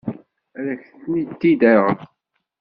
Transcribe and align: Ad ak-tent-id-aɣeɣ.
Ad 0.57 0.65
ak-tent-id-aɣeɣ. 0.73 1.99